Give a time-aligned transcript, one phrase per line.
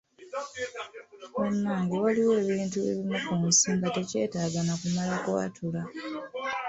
[1.41, 5.81] Bannange waliwo ebintu ebimu ku nsi nga tekyetaaga na kumala kwatula.